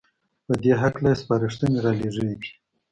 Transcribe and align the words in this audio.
په 0.45 0.53
دې 0.61 0.73
هکله 0.81 1.09
يې 1.13 1.17
سپارښنې 1.21 1.77
رالېږلې 1.85 2.33
دي 2.41 2.49